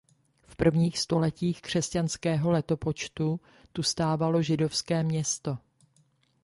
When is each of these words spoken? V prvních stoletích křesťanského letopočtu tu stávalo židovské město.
V 0.47 0.55
prvních 0.55 0.99
stoletích 0.99 1.61
křesťanského 1.61 2.51
letopočtu 2.51 3.39
tu 3.71 3.83
stávalo 3.83 4.41
židovské 4.41 5.03
město. 5.03 5.57